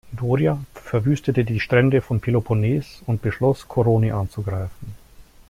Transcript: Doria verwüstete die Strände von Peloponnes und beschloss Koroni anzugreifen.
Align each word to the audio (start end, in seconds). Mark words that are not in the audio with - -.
Doria 0.11 0.57
verwüstete 0.73 1.45
die 1.45 1.59
Strände 1.59 2.01
von 2.01 2.21
Peloponnes 2.21 3.03
und 3.05 3.21
beschloss 3.21 3.67
Koroni 3.67 4.09
anzugreifen. 4.11 4.95